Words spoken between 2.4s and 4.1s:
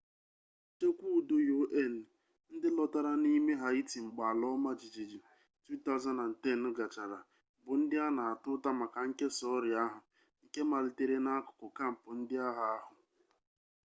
ndị lọtara n'ime haịti